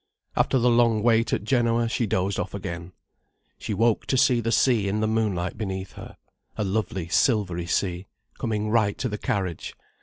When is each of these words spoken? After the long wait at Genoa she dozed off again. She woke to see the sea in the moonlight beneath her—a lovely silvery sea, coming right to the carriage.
After 0.35 0.57
the 0.57 0.71
long 0.71 1.03
wait 1.03 1.31
at 1.31 1.43
Genoa 1.43 1.87
she 1.87 2.07
dozed 2.07 2.39
off 2.39 2.55
again. 2.55 2.91
She 3.59 3.75
woke 3.75 4.07
to 4.07 4.17
see 4.17 4.41
the 4.41 4.51
sea 4.51 4.87
in 4.87 4.99
the 4.99 5.05
moonlight 5.07 5.59
beneath 5.59 5.91
her—a 5.91 6.63
lovely 6.63 7.07
silvery 7.07 7.67
sea, 7.67 8.07
coming 8.39 8.71
right 8.71 8.97
to 8.97 9.07
the 9.09 9.19
carriage. 9.19 9.75